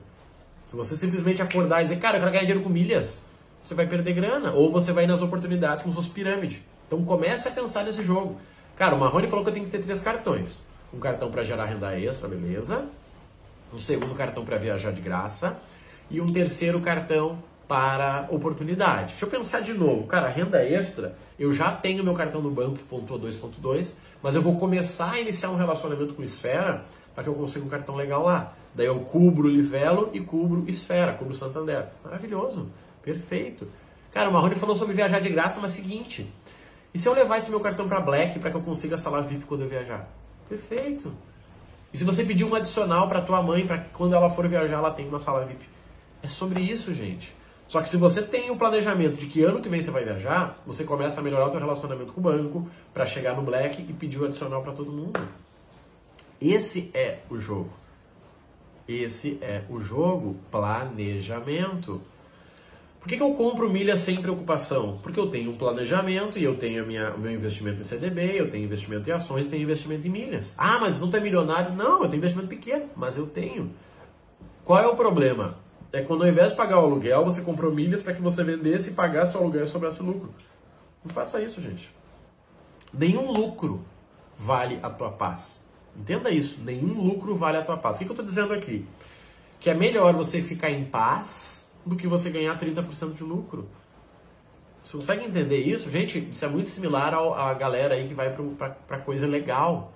Se 0.66 0.76
você 0.76 0.98
simplesmente 0.98 1.40
acordar 1.40 1.80
e 1.80 1.84
dizer, 1.84 1.96
cara, 1.96 2.18
eu 2.18 2.20
quero 2.20 2.30
ganhar 2.30 2.42
dinheiro 2.42 2.60
com 2.62 2.68
milhas, 2.68 3.24
você 3.62 3.74
vai 3.74 3.86
perder 3.86 4.12
grana. 4.12 4.52
Ou 4.52 4.70
você 4.70 4.92
vai 4.92 5.06
nas 5.06 5.22
oportunidades 5.22 5.82
como 5.82 5.94
se 5.94 6.02
fosse 6.02 6.12
pirâmide. 6.12 6.62
Então 6.86 7.02
comece 7.06 7.48
a 7.48 7.50
pensar 7.50 7.84
nesse 7.84 8.02
jogo. 8.02 8.38
Cara, 8.76 8.94
o 8.96 9.00
Marrone 9.00 9.28
falou 9.28 9.42
que 9.46 9.48
eu 9.48 9.54
tenho 9.54 9.64
que 9.64 9.72
ter 9.72 9.82
três 9.82 9.98
cartões. 9.98 10.62
Um 10.92 10.98
cartão 10.98 11.30
para 11.30 11.42
gerar 11.42 11.64
renda 11.64 11.98
extra, 11.98 12.28
beleza. 12.28 12.84
Um 13.72 13.80
segundo 13.80 14.14
cartão 14.14 14.44
para 14.44 14.58
viajar 14.58 14.92
de 14.92 15.00
graça. 15.00 15.58
E 16.10 16.20
um 16.20 16.30
terceiro 16.30 16.82
cartão 16.82 17.38
para 17.68 18.26
oportunidade. 18.30 19.08
Deixa 19.08 19.26
eu 19.26 19.30
pensar 19.30 19.60
de 19.60 19.74
novo. 19.74 20.06
Cara, 20.06 20.28
renda 20.28 20.64
extra, 20.64 21.16
eu 21.38 21.52
já 21.52 21.70
tenho 21.70 22.02
meu 22.02 22.14
cartão 22.14 22.40
do 22.40 22.50
banco 22.50 22.76
que 22.76 22.84
pontua 22.84 23.18
2.2, 23.18 23.92
mas 24.22 24.34
eu 24.34 24.40
vou 24.40 24.56
começar 24.56 25.12
a 25.12 25.20
iniciar 25.20 25.50
um 25.50 25.56
relacionamento 25.56 26.14
com 26.14 26.22
Esfera 26.22 26.86
para 27.14 27.22
que 27.22 27.28
eu 27.28 27.34
consiga 27.34 27.66
um 27.66 27.68
cartão 27.68 27.94
legal 27.94 28.24
lá. 28.24 28.54
Daí 28.74 28.86
eu 28.86 29.00
cubro 29.00 29.48
Livelo 29.48 30.08
e 30.14 30.20
cubro 30.20 30.64
Esfera, 30.66 31.12
cubro 31.12 31.34
Santander. 31.34 31.88
Maravilhoso, 32.02 32.70
perfeito. 33.02 33.68
Cara, 34.12 34.30
o 34.30 34.32
Marrone 34.32 34.54
falou 34.54 34.74
sobre 34.74 34.94
viajar 34.94 35.20
de 35.20 35.28
graça, 35.28 35.60
mas 35.60 35.72
seguinte, 35.72 36.26
e 36.94 36.98
se 36.98 37.06
eu 37.06 37.12
levar 37.12 37.36
esse 37.36 37.50
meu 37.50 37.60
cartão 37.60 37.86
para 37.86 38.00
Black 38.00 38.38
para 38.38 38.50
que 38.50 38.56
eu 38.56 38.62
consiga 38.62 38.94
a 38.94 38.98
sala 38.98 39.22
VIP 39.22 39.44
quando 39.44 39.62
eu 39.62 39.68
viajar? 39.68 40.08
Perfeito. 40.48 41.12
E 41.92 41.98
se 41.98 42.04
você 42.04 42.24
pedir 42.24 42.44
um 42.44 42.54
adicional 42.54 43.08
para 43.08 43.20
tua 43.20 43.42
mãe 43.42 43.66
para 43.66 43.78
que 43.78 43.90
quando 43.90 44.14
ela 44.14 44.30
for 44.30 44.48
viajar 44.48 44.78
ela 44.78 44.90
tenha 44.90 45.08
uma 45.08 45.18
sala 45.18 45.44
VIP? 45.44 45.68
É 46.22 46.28
sobre 46.28 46.60
isso, 46.60 46.92
gente. 46.94 47.37
Só 47.68 47.82
que 47.82 47.88
se 47.90 47.98
você 47.98 48.22
tem 48.22 48.50
o 48.50 48.56
planejamento 48.56 49.18
de 49.18 49.26
que 49.26 49.42
ano 49.42 49.60
que 49.60 49.68
vem 49.68 49.82
você 49.82 49.90
vai 49.90 50.02
viajar, 50.02 50.58
você 50.66 50.84
começa 50.84 51.20
a 51.20 51.22
melhorar 51.22 51.48
o 51.48 51.50
seu 51.50 51.60
relacionamento 51.60 52.14
com 52.14 52.20
o 52.20 52.24
banco 52.24 52.66
para 52.94 53.04
chegar 53.04 53.36
no 53.36 53.42
black 53.42 53.82
e 53.82 53.92
pedir 53.92 54.18
o 54.18 54.24
adicional 54.24 54.62
para 54.62 54.72
todo 54.72 54.90
mundo. 54.90 55.20
Esse 56.40 56.90
é 56.94 57.18
o 57.28 57.38
jogo. 57.38 57.70
Esse 58.88 59.38
é 59.42 59.64
o 59.68 59.82
jogo 59.82 60.36
planejamento. 60.50 62.00
Por 62.98 63.06
que, 63.06 63.18
que 63.18 63.22
eu 63.22 63.34
compro 63.34 63.68
milha 63.68 63.98
sem 63.98 64.20
preocupação? 64.20 64.98
Porque 65.02 65.20
eu 65.20 65.30
tenho 65.30 65.50
um 65.50 65.56
planejamento 65.56 66.38
e 66.38 66.44
eu 66.44 66.56
tenho 66.56 66.86
minha, 66.86 67.12
o 67.12 67.18
meu 67.18 67.30
investimento 67.30 67.82
em 67.82 67.84
CDB, 67.84 68.40
eu 68.40 68.50
tenho 68.50 68.64
investimento 68.64 69.10
em 69.10 69.12
ações, 69.12 69.46
tenho 69.46 69.62
investimento 69.62 70.06
em 70.06 70.10
milhas. 70.10 70.54
Ah, 70.56 70.78
mas 70.80 70.98
não 70.98 71.10
tem 71.10 71.20
milionário? 71.20 71.74
Não, 71.74 72.02
eu 72.02 72.08
tenho 72.08 72.16
investimento 72.16 72.48
pequeno, 72.48 72.86
mas 72.96 73.18
eu 73.18 73.26
tenho. 73.26 73.70
Qual 74.64 74.82
é 74.82 74.86
o 74.86 74.96
problema? 74.96 75.67
É 75.92 76.02
quando 76.02 76.22
ao 76.22 76.28
invés 76.28 76.50
de 76.50 76.56
pagar 76.56 76.80
o 76.80 76.84
aluguel, 76.84 77.24
você 77.24 77.40
comprou 77.40 77.72
milhas 77.72 78.02
para 78.02 78.12
que 78.12 78.20
você 78.20 78.44
vendesse 78.44 78.90
e 78.90 78.92
pagasse 78.94 79.36
o 79.36 79.40
aluguel 79.40 79.64
e 79.64 79.68
sobrasse 79.68 80.02
lucro. 80.02 80.32
Não 81.04 81.12
faça 81.12 81.40
isso, 81.40 81.60
gente. 81.62 81.90
Nenhum 82.92 83.30
lucro 83.32 83.84
vale 84.36 84.78
a 84.82 84.90
tua 84.90 85.10
paz. 85.10 85.64
Entenda 85.96 86.30
isso. 86.30 86.60
Nenhum 86.62 87.02
lucro 87.02 87.34
vale 87.34 87.56
a 87.56 87.62
tua 87.62 87.76
paz. 87.76 87.96
O 87.96 87.98
que, 88.00 88.04
eu 88.04 88.10
estou 88.10 88.24
dizendo 88.24 88.52
aqui? 88.52 88.86
Que 89.58 89.70
é 89.70 89.74
melhor 89.74 90.12
você 90.12 90.42
ficar 90.42 90.70
em 90.70 90.84
paz 90.84 91.72
do 91.84 91.96
que 91.96 92.06
você 92.06 92.30
ganhar 92.30 92.56
30% 92.56 93.14
de 93.14 93.24
lucro. 93.24 93.68
Você 94.84 94.96
consegue 94.96 95.24
entender 95.24 95.58
isso? 95.58 95.90
Gente, 95.90 96.30
isso 96.30 96.44
é 96.44 96.48
muito 96.48 96.70
similar 96.70 97.14
à 97.14 97.52
galera 97.54 97.94
aí 97.94 98.06
que 98.08 98.14
vai 98.14 98.34
para 98.86 98.98
coisa 98.98 99.26
legal. 99.26 99.92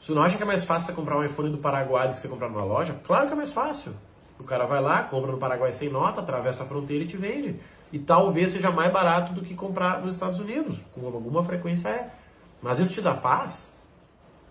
Você 0.00 0.12
não 0.12 0.22
acha 0.22 0.36
que 0.36 0.42
é 0.42 0.46
mais 0.46 0.64
fácil 0.64 0.88
você 0.88 0.92
comprar 0.92 1.16
um 1.18 1.24
iPhone 1.24 1.50
do 1.50 1.58
Paraguai 1.58 2.08
do 2.08 2.14
que 2.14 2.20
você 2.20 2.28
comprar 2.28 2.48
numa 2.48 2.64
loja? 2.64 2.98
Claro 3.04 3.26
que 3.26 3.32
é 3.32 3.36
mais 3.36 3.52
fácil. 3.52 3.94
O 4.38 4.44
cara 4.44 4.66
vai 4.66 4.80
lá, 4.80 5.02
compra 5.02 5.32
no 5.32 5.38
Paraguai 5.38 5.72
sem 5.72 5.88
nota, 5.88 6.20
atravessa 6.20 6.62
a 6.62 6.66
fronteira 6.66 7.04
e 7.04 7.06
te 7.06 7.16
vende. 7.16 7.56
E 7.92 7.98
talvez 7.98 8.50
seja 8.50 8.70
mais 8.70 8.92
barato 8.92 9.32
do 9.32 9.40
que 9.40 9.54
comprar 9.54 10.02
nos 10.02 10.14
Estados 10.14 10.40
Unidos. 10.40 10.80
Com 10.92 11.06
alguma 11.06 11.42
frequência 11.44 11.88
é. 11.88 12.10
Mas 12.60 12.78
isso 12.78 12.92
te 12.92 13.00
dá 13.00 13.14
paz? 13.14 13.72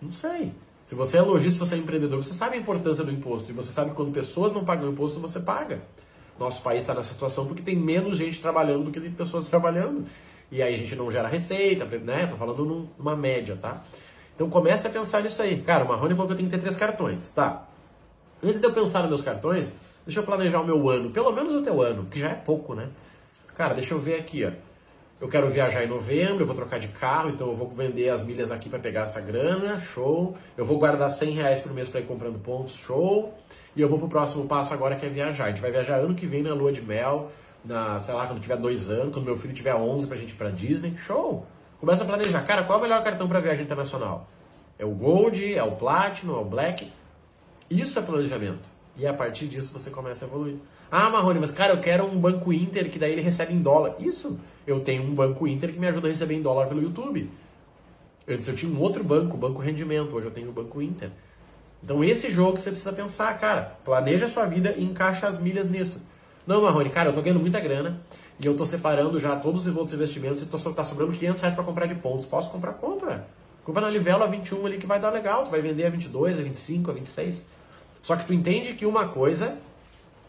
Não 0.00 0.12
sei. 0.12 0.52
Se 0.84 0.94
você 0.94 1.18
é 1.18 1.20
lojista, 1.22 1.64
se 1.64 1.70
você 1.70 1.74
é 1.74 1.78
empreendedor, 1.78 2.22
você 2.22 2.32
sabe 2.32 2.56
a 2.56 2.58
importância 2.58 3.04
do 3.04 3.10
imposto. 3.10 3.50
E 3.50 3.54
você 3.54 3.72
sabe 3.72 3.90
que 3.90 3.96
quando 3.96 4.12
pessoas 4.12 4.52
não 4.52 4.64
pagam 4.64 4.90
imposto, 4.90 5.20
você 5.20 5.40
paga. 5.40 5.82
Nosso 6.38 6.62
país 6.62 6.82
está 6.82 6.94
nessa 6.94 7.12
situação 7.12 7.46
porque 7.46 7.62
tem 7.62 7.76
menos 7.76 8.18
gente 8.18 8.40
trabalhando 8.40 8.84
do 8.84 8.90
que 8.90 9.00
pessoas 9.10 9.48
trabalhando. 9.48 10.06
E 10.50 10.62
aí 10.62 10.74
a 10.74 10.78
gente 10.78 10.94
não 10.94 11.10
gera 11.10 11.28
receita, 11.28 11.84
né? 11.84 12.26
Tô 12.26 12.36
falando 12.36 12.88
numa 12.98 13.16
média, 13.16 13.58
tá? 13.60 13.82
Então 14.34 14.48
comece 14.48 14.86
a 14.86 14.90
pensar 14.90 15.22
nisso 15.22 15.40
aí. 15.42 15.60
Cara, 15.62 15.84
o 15.84 15.88
Marrone 15.88 16.14
falou 16.14 16.28
que 16.28 16.32
eu 16.34 16.36
tenho 16.36 16.48
que 16.48 16.56
ter 16.56 16.60
três 16.60 16.76
cartões. 16.76 17.30
Tá. 17.30 17.65
Antes 18.42 18.60
de 18.60 18.66
eu 18.66 18.72
pensar 18.72 19.00
nos 19.00 19.08
meus 19.08 19.22
cartões, 19.22 19.70
deixa 20.04 20.20
eu 20.20 20.24
planejar 20.24 20.60
o 20.60 20.66
meu 20.66 20.88
ano. 20.88 21.10
Pelo 21.10 21.32
menos 21.32 21.54
o 21.54 21.62
teu 21.62 21.80
ano, 21.80 22.06
que 22.06 22.20
já 22.20 22.30
é 22.30 22.34
pouco, 22.34 22.74
né? 22.74 22.88
Cara, 23.56 23.74
deixa 23.74 23.94
eu 23.94 23.98
ver 23.98 24.20
aqui, 24.20 24.44
ó. 24.44 24.50
Eu 25.18 25.28
quero 25.28 25.48
viajar 25.48 25.82
em 25.82 25.88
novembro, 25.88 26.42
eu 26.42 26.46
vou 26.46 26.54
trocar 26.54 26.78
de 26.78 26.88
carro, 26.88 27.30
então 27.30 27.48
eu 27.48 27.54
vou 27.54 27.70
vender 27.70 28.10
as 28.10 28.22
milhas 28.22 28.50
aqui 28.50 28.68
para 28.68 28.78
pegar 28.78 29.04
essa 29.04 29.18
grana, 29.18 29.80
show. 29.80 30.36
Eu 30.58 30.64
vou 30.66 30.78
guardar 30.78 31.08
100 31.08 31.30
reais 31.30 31.60
por 31.62 31.72
mês 31.72 31.88
para 31.88 32.00
ir 32.00 32.06
comprando 32.06 32.38
pontos, 32.38 32.74
show. 32.74 33.32
E 33.74 33.80
eu 33.80 33.88
vou 33.88 33.98
pro 33.98 34.08
próximo 34.08 34.46
passo 34.46 34.74
agora 34.74 34.94
que 34.94 35.06
é 35.06 35.08
viajar. 35.08 35.44
A 35.44 35.48
gente 35.48 35.62
vai 35.62 35.70
viajar 35.70 35.96
ano 35.96 36.14
que 36.14 36.26
vem 36.26 36.42
na 36.42 36.52
lua 36.52 36.70
de 36.70 36.82
mel, 36.82 37.30
na, 37.64 37.98
sei 38.00 38.12
lá, 38.12 38.26
quando 38.26 38.40
tiver 38.40 38.56
dois 38.58 38.90
anos, 38.90 39.14
quando 39.14 39.24
meu 39.24 39.38
filho 39.38 39.54
tiver 39.54 39.74
11 39.74 40.06
pra 40.06 40.18
gente 40.18 40.32
ir 40.32 40.36
pra 40.36 40.50
Disney, 40.50 40.94
show. 40.98 41.46
Começa 41.80 42.04
a 42.04 42.06
planejar. 42.06 42.42
Cara, 42.42 42.64
qual 42.64 42.78
é 42.78 42.80
o 42.80 42.82
melhor 42.82 43.02
cartão 43.02 43.26
para 43.26 43.40
viagem 43.40 43.64
internacional? 43.64 44.28
É 44.78 44.84
o 44.84 44.90
Gold, 44.90 45.54
é 45.54 45.62
o 45.62 45.72
Platinum, 45.72 46.36
é 46.36 46.40
o 46.40 46.44
Black? 46.44 46.92
Isso 47.70 47.98
é 47.98 48.02
planejamento. 48.02 48.68
E 48.96 49.06
a 49.06 49.12
partir 49.12 49.46
disso 49.46 49.72
você 49.72 49.90
começa 49.90 50.24
a 50.24 50.28
evoluir. 50.28 50.56
Ah, 50.90 51.10
Marrone, 51.10 51.40
mas 51.40 51.50
cara, 51.50 51.74
eu 51.74 51.80
quero 51.80 52.06
um 52.06 52.18
banco 52.18 52.52
Inter 52.52 52.90
que 52.90 52.98
daí 52.98 53.12
ele 53.12 53.20
recebe 53.20 53.52
em 53.52 53.60
dólar. 53.60 53.96
Isso, 53.98 54.38
eu 54.66 54.80
tenho 54.80 55.02
um 55.02 55.14
banco 55.14 55.46
Inter 55.46 55.72
que 55.72 55.78
me 55.78 55.86
ajuda 55.86 56.08
a 56.08 56.10
receber 56.10 56.34
em 56.34 56.42
dólar 56.42 56.66
pelo 56.66 56.82
YouTube. 56.82 57.30
Antes 58.28 58.48
eu 58.48 58.54
tinha 58.54 58.72
um 58.72 58.80
outro 58.80 59.04
banco, 59.04 59.36
Banco 59.36 59.60
Rendimento, 59.60 60.14
hoje 60.14 60.26
eu 60.26 60.32
tenho 60.32 60.48
o 60.48 60.52
Banco 60.52 60.80
Inter. 60.80 61.10
Então 61.82 62.02
esse 62.02 62.30
jogo 62.30 62.58
você 62.58 62.70
precisa 62.70 62.92
pensar, 62.92 63.38
cara, 63.38 63.76
planeja 63.84 64.24
a 64.24 64.28
sua 64.28 64.46
vida 64.46 64.74
e 64.76 64.82
encaixa 64.82 65.26
as 65.26 65.38
milhas 65.38 65.70
nisso. 65.70 66.02
Não, 66.46 66.62
Marrone, 66.62 66.90
cara, 66.90 67.10
eu 67.10 67.12
tô 67.12 67.22
ganhando 67.22 67.40
muita 67.40 67.60
grana 67.60 68.00
e 68.40 68.46
eu 68.46 68.56
tô 68.56 68.64
separando 68.64 69.18
já 69.18 69.36
todos 69.36 69.66
os 69.66 69.76
outros 69.76 69.94
investimentos 69.94 70.42
e 70.42 70.46
tô, 70.46 70.58
tá 70.72 70.84
sobrando 70.84 71.12
500 71.12 71.40
reais 71.40 71.54
para 71.54 71.64
comprar 71.64 71.86
de 71.86 71.94
pontos. 71.94 72.26
Posso 72.26 72.50
comprar? 72.50 72.72
Compra. 72.74 73.28
Compra 73.64 73.82
na 73.82 73.90
Livelo 73.90 74.22
a 74.22 74.26
21 74.26 74.64
ali 74.66 74.78
que 74.78 74.86
vai 74.86 75.00
dar 75.00 75.10
legal, 75.10 75.44
tu 75.44 75.50
vai 75.50 75.60
vender 75.60 75.86
a 75.86 75.90
22, 75.90 76.38
a 76.38 76.42
25, 76.42 76.90
a 76.90 76.94
26. 76.94 77.46
Só 78.06 78.14
que 78.14 78.24
tu 78.24 78.32
entende 78.32 78.74
que 78.74 78.86
uma 78.86 79.08
coisa 79.08 79.58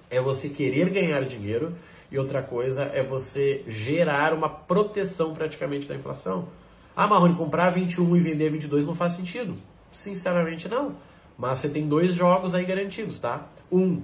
é 0.09 0.19
você 0.19 0.49
querer 0.49 0.89
ganhar 0.89 1.23
dinheiro 1.25 1.75
e 2.11 2.17
outra 2.17 2.41
coisa 2.41 2.85
é 2.85 3.03
você 3.03 3.63
gerar 3.67 4.33
uma 4.33 4.49
proteção 4.49 5.35
praticamente 5.35 5.87
da 5.87 5.93
inflação. 5.93 6.47
Ah, 6.95 7.05
Marrone, 7.05 7.35
comprar 7.35 7.69
21 7.69 8.17
e 8.17 8.19
vender 8.19 8.49
22 8.49 8.83
não 8.83 8.95
faz 8.95 9.11
sentido. 9.11 9.55
Sinceramente 9.91 10.67
não. 10.67 10.95
Mas 11.37 11.59
você 11.59 11.69
tem 11.69 11.87
dois 11.87 12.15
jogos 12.15 12.55
aí 12.55 12.65
garantidos, 12.65 13.19
tá? 13.19 13.47
Um, 13.71 14.01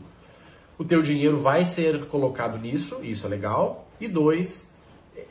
o 0.78 0.86
teu 0.86 1.02
dinheiro 1.02 1.42
vai 1.42 1.66
ser 1.66 2.06
colocado 2.06 2.60
nisso, 2.60 3.00
isso 3.02 3.26
é 3.26 3.30
legal. 3.32 3.88
E 4.00 4.08
dois, 4.08 4.72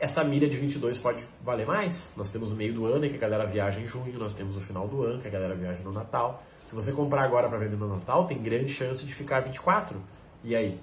essa 0.01 0.21
milha 0.21 0.49
de 0.49 0.57
22 0.57 0.99
pode 0.99 1.23
valer 1.41 1.65
mais. 1.65 2.11
Nós 2.17 2.29
temos 2.29 2.51
o 2.51 2.57
meio 2.57 2.73
do 2.73 2.85
ano, 2.87 3.07
que 3.07 3.15
a 3.15 3.19
galera 3.19 3.45
viaja 3.45 3.79
em 3.79 3.87
junho, 3.87 4.19
nós 4.19 4.35
temos 4.35 4.57
o 4.57 4.59
final 4.59 4.85
do 4.85 5.01
ano, 5.01 5.21
que 5.21 5.29
a 5.29 5.31
galera 5.31 5.55
viaja 5.55 5.81
no 5.81 5.93
Natal. 5.93 6.43
Se 6.65 6.75
você 6.75 6.91
comprar 6.91 7.23
agora 7.23 7.47
para 7.49 7.57
vender 7.57 7.75
no 7.75 7.87
Natal, 7.87 8.25
tem 8.25 8.41
grande 8.41 8.73
chance 8.73 9.05
de 9.05 9.13
ficar 9.13 9.41
24. 9.41 9.97
E 10.43 10.55
aí? 10.55 10.79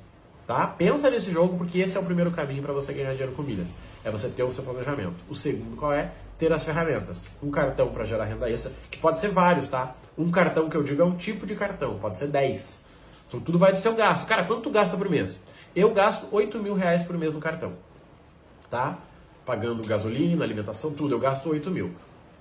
Tá? 0.47 0.67
Pensa 0.67 1.11
nesse 1.11 1.31
jogo 1.31 1.57
porque 1.57 1.79
esse 1.79 1.97
é 1.97 2.01
o 2.01 2.05
primeiro 2.05 2.31
caminho 2.31 2.63
para 2.63 2.73
você 2.73 2.93
ganhar 2.93 3.13
dinheiro 3.13 3.33
com 3.33 3.43
milhas. 3.43 3.73
É 4.05 4.11
você 4.11 4.29
ter 4.29 4.43
o 4.43 4.51
seu 4.51 4.65
planejamento. 4.65 5.17
O 5.29 5.37
segundo 5.37 5.77
qual 5.77 5.93
é? 5.93 6.13
Ter 6.39 6.53
as 6.53 6.65
ferramentas. 6.65 7.27
Um 7.43 7.51
cartão 7.51 7.93
para 7.93 8.05
gerar 8.05 8.25
renda 8.25 8.51
extra, 8.51 8.73
que 8.91 8.99
pode 8.99 9.19
ser 9.19 9.29
vários, 9.29 9.69
tá? 9.69 9.95
Um 10.19 10.31
cartão 10.31 10.69
que 10.69 10.77
eu 10.77 10.83
digo 10.83 11.03
é 11.03 11.05
um 11.05 11.17
tipo 11.17 11.47
de 11.47 11.55
cartão, 11.55 11.99
pode 11.99 12.19
ser 12.19 12.29
10. 12.29 12.85
Então 13.29 13.41
tudo 13.41 13.59
vai 13.59 13.73
do 13.73 13.79
seu 13.79 13.95
gasto. 13.95 14.27
Cara, 14.27 14.45
quanto 14.45 14.63
tu 14.63 14.71
gasta 14.71 14.97
por 14.97 15.09
mês? 15.09 15.43
Eu 15.75 15.91
gasto 15.93 16.27
8 16.33 16.59
mil 16.59 16.75
reais 16.75 17.03
por 17.05 17.17
mês 17.17 17.33
no 17.33 17.39
cartão 17.39 17.75
tá? 18.71 18.99
Pagando 19.45 19.87
gasolina, 19.87 20.45
alimentação, 20.45 20.95
tudo, 20.95 21.15
eu 21.15 21.19
gasto 21.19 21.51
8 21.51 21.71
mil. 21.71 21.91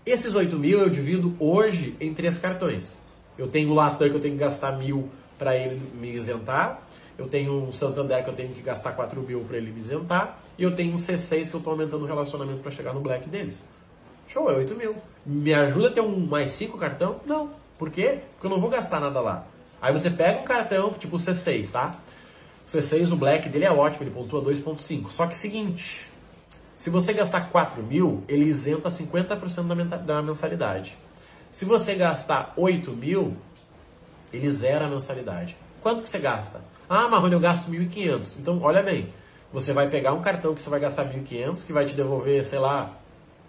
Esses 0.06 0.36
8 0.36 0.56
mil 0.58 0.80
eu 0.80 0.90
divido 0.90 1.36
hoje 1.40 1.96
em 2.00 2.14
três 2.14 2.38
cartões. 2.38 2.98
Eu 3.40 3.48
tenho 3.48 3.72
o 3.72 3.74
Latam 3.74 4.10
que 4.10 4.16
eu 4.16 4.20
tenho 4.20 4.34
que 4.34 4.40
gastar 4.42 4.74
mil 4.78 5.10
para 5.38 5.56
ele 5.56 5.82
me 5.94 6.12
isentar. 6.12 6.82
Eu 7.18 7.28
tenho 7.28 7.54
um 7.54 7.72
Santander 7.72 8.22
que 8.22 8.30
eu 8.30 8.36
tenho 8.36 8.54
que 8.54 8.62
gastar 8.62 8.92
4 8.92 9.22
mil 9.22 9.40
para 9.46 9.56
ele 9.56 9.72
me 9.72 9.80
isentar. 9.80 10.38
E 10.58 10.64
eu 10.64 10.76
tenho 10.76 10.94
um 10.94 10.98
C6 10.98 11.50
que 11.50 11.54
eu 11.54 11.60
estou 11.60 11.72
aumentando 11.72 12.04
o 12.04 12.06
relacionamento 12.06 12.60
para 12.60 12.70
chegar 12.70 12.94
no 12.94 13.00
Black 13.00 13.30
deles. 13.30 13.66
Show, 14.28 14.52
é 14.52 14.56
8 14.56 14.76
mil. 14.76 14.96
Me 15.26 15.54
ajuda 15.54 15.88
a 15.88 15.92
ter 15.92 16.02
um 16.02 16.20
mais 16.20 16.52
5 16.52 16.78
cartão? 16.78 17.22
Não. 17.26 17.50
Por 17.78 17.90
quê? 17.90 18.20
Porque 18.34 18.48
eu 18.48 18.50
não 18.50 18.60
vou 18.60 18.70
gastar 18.70 19.00
nada 19.00 19.22
lá. 19.22 19.46
Aí 19.82 19.94
você 19.94 20.10
pega 20.10 20.42
um 20.42 20.44
cartão, 20.44 20.92
tipo 20.94 21.16
o 21.16 21.20
C6, 21.20 21.72
tá? 21.72 21.96
O 22.66 22.70
C6, 22.70 23.12
o 23.14 23.16
Black 23.16 23.48
dele 23.48 23.64
é 23.64 23.72
ótimo, 23.72 24.04
ele 24.04 24.12
pontua 24.12 24.42
2.5. 24.42 25.10
Só 25.10 25.26
que 25.26 25.36
seguinte, 25.36 26.08
se 26.78 26.90
você 26.90 27.14
gastar 27.14 27.50
4 27.50 27.82
mil, 27.82 28.24
ele 28.28 28.46
isenta 28.46 28.90
50% 28.90 30.06
da 30.06 30.22
mensalidade. 30.22 30.98
Se 31.52 31.66
você 31.66 31.96
gastar 31.96 32.54
8 32.56 32.92
mil, 32.92 33.36
ele 34.32 34.50
zera 34.52 34.86
a 34.86 34.90
mensalidade. 34.90 35.58
Quanto 35.82 36.04
que 36.04 36.10
você 36.10 36.20
gasta? 36.20 36.62
Ah, 36.90 37.08
Marrone, 37.08 37.34
eu 37.34 37.40
gasto 37.40 37.72
1.500. 37.72 38.34
Então, 38.40 38.62
olha 38.62 38.84
bem, 38.84 39.14
você 39.52 39.74
vai 39.74 39.90
pegar 39.90 40.14
um 40.14 40.22
cartão 40.22 40.54
que 40.54 40.62
você 40.62 40.70
vai 40.70 40.80
gastar 40.80 41.06
1.500, 41.06 41.66
que 41.66 41.74
vai 41.74 41.86
te 41.86 41.96
devolver, 41.96 42.46
sei 42.46 42.60
lá, 42.60 42.92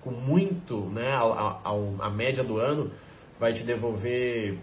com 0.00 0.10
muito, 0.10 0.80
né, 0.86 1.12
a, 1.12 1.58
a, 1.64 2.06
a 2.06 2.10
média 2.10 2.42
do 2.42 2.58
ano, 2.58 2.90
vai 3.38 3.52
te 3.52 3.62
devolver 3.62 4.58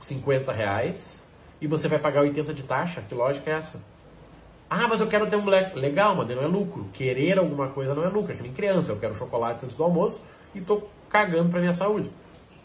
50 0.00 0.52
reais, 0.52 1.22
e 1.60 1.66
você 1.66 1.88
vai 1.88 1.98
pagar 1.98 2.22
80 2.22 2.54
de 2.54 2.62
taxa. 2.62 3.02
Que 3.02 3.14
lógica 3.14 3.50
é 3.50 3.54
essa? 3.54 3.82
Ah, 4.70 4.86
mas 4.86 5.00
eu 5.00 5.06
quero 5.06 5.26
ter 5.28 5.36
um 5.36 5.42
moleque. 5.42 5.78
Legal, 5.78 6.14
mas 6.14 6.28
não 6.28 6.42
é 6.42 6.46
lucro. 6.46 6.88
Querer 6.92 7.38
alguma 7.38 7.68
coisa 7.68 7.94
não 7.94 8.04
é 8.04 8.08
lucro. 8.08 8.32
É 8.32 8.36
que 8.36 8.42
nem 8.42 8.52
criança. 8.52 8.92
Eu 8.92 8.98
quero 8.98 9.16
chocolate 9.16 9.64
antes 9.64 9.74
do 9.74 9.82
almoço 9.82 10.20
e 10.54 10.60
tô 10.60 10.82
cagando 11.08 11.48
pra 11.48 11.58
minha 11.58 11.72
saúde. 11.72 12.10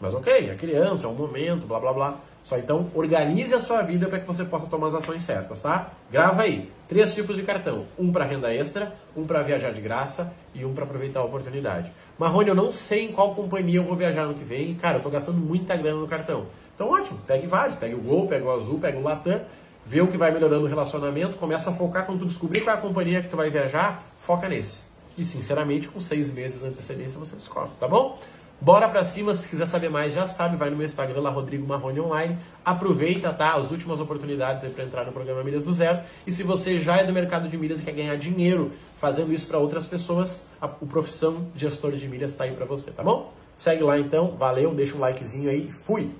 Mas 0.00 0.14
ok, 0.14 0.50
é 0.50 0.54
criança, 0.54 1.06
é 1.06 1.08
um 1.08 1.14
momento, 1.14 1.66
blá 1.66 1.78
blá 1.78 1.92
blá. 1.92 2.16
Só 2.42 2.58
então 2.58 2.90
organize 2.94 3.54
a 3.54 3.60
sua 3.60 3.80
vida 3.82 4.06
para 4.06 4.20
que 4.20 4.26
você 4.26 4.44
possa 4.44 4.66
tomar 4.66 4.88
as 4.88 4.94
ações 4.94 5.22
certas, 5.22 5.62
tá? 5.62 5.90
Grava 6.10 6.42
aí. 6.42 6.70
Três 6.88 7.14
tipos 7.14 7.36
de 7.36 7.42
cartão: 7.42 7.86
um 7.98 8.12
para 8.12 8.24
renda 8.24 8.52
extra, 8.54 8.94
um 9.16 9.24
para 9.24 9.42
viajar 9.42 9.72
de 9.72 9.80
graça 9.80 10.34
e 10.54 10.64
um 10.64 10.74
para 10.74 10.84
aproveitar 10.84 11.20
a 11.20 11.24
oportunidade. 11.24 11.90
Marrone, 12.18 12.48
eu 12.48 12.54
não 12.54 12.70
sei 12.70 13.06
em 13.06 13.12
qual 13.12 13.34
companhia 13.34 13.78
eu 13.78 13.84
vou 13.84 13.96
viajar 13.96 14.26
no 14.26 14.34
que 14.34 14.44
vem. 14.44 14.74
Cara, 14.74 14.98
eu 14.98 15.02
tô 15.02 15.08
gastando 15.08 15.38
muita 15.38 15.74
grana 15.76 16.00
no 16.00 16.06
cartão. 16.06 16.46
Então 16.74 16.90
ótimo, 16.90 17.18
pegue 17.26 17.46
vários. 17.46 17.76
Pegue 17.76 17.94
o 17.94 18.00
Gol, 18.00 18.28
pegue 18.28 18.44
o 18.44 18.50
Azul, 18.50 18.78
pegue 18.78 18.98
o 18.98 19.02
Latam 19.02 19.40
vê 19.84 20.00
o 20.00 20.08
que 20.08 20.16
vai 20.16 20.30
melhorando 20.30 20.64
o 20.64 20.68
relacionamento, 20.68 21.36
começa 21.36 21.70
a 21.70 21.72
focar 21.72 22.06
quando 22.06 22.20
tu 22.20 22.26
descobrir 22.26 22.62
qual 22.62 22.76
é 22.76 22.78
a 22.78 22.80
companhia 22.82 23.22
que 23.22 23.28
tu 23.28 23.36
vai 23.36 23.50
viajar, 23.50 24.02
foca 24.18 24.48
nesse. 24.48 24.82
E 25.16 25.24
sinceramente, 25.24 25.88
com 25.88 26.00
seis 26.00 26.30
meses 26.30 26.60
de 26.60 26.68
antecedência 26.68 27.18
você 27.18 27.36
descobre, 27.36 27.70
tá 27.78 27.86
bom? 27.86 28.18
Bora 28.60 28.88
pra 28.88 29.04
cima, 29.04 29.34
se 29.34 29.48
quiser 29.48 29.66
saber 29.66 29.90
mais, 29.90 30.14
já 30.14 30.26
sabe, 30.26 30.56
vai 30.56 30.70
no 30.70 30.76
meu 30.76 30.86
Instagram 30.86 31.20
lá, 31.20 31.30
Rodrigo 31.30 31.66
Marrone 31.66 32.00
Online. 32.00 32.38
Aproveita, 32.64 33.32
tá? 33.32 33.54
As 33.54 33.70
últimas 33.70 34.00
oportunidades 34.00 34.64
aí 34.64 34.70
para 34.70 34.84
entrar 34.84 35.04
no 35.04 35.12
programa 35.12 35.44
Milhas 35.44 35.64
do 35.64 35.74
Zero. 35.74 36.00
E 36.26 36.32
se 36.32 36.42
você 36.42 36.78
já 36.78 36.96
é 36.96 37.04
do 37.04 37.12
mercado 37.12 37.48
de 37.48 37.58
milhas 37.58 37.80
e 37.80 37.82
quer 37.82 37.92
ganhar 37.92 38.16
dinheiro 38.16 38.72
fazendo 38.98 39.32
isso 39.32 39.46
para 39.46 39.58
outras 39.58 39.86
pessoas, 39.86 40.46
a, 40.60 40.66
o 40.66 40.86
profissão 40.86 41.46
gestor 41.54 41.92
de 41.92 42.08
milhas 42.08 42.32
está 42.32 42.44
aí 42.44 42.52
para 42.52 42.64
você, 42.64 42.90
tá 42.90 43.02
bom? 43.02 43.32
Segue 43.56 43.82
lá 43.82 43.98
então, 43.98 44.30
valeu, 44.36 44.74
deixa 44.74 44.96
um 44.96 45.00
likezinho 45.00 45.50
aí, 45.50 45.70
fui! 45.70 46.10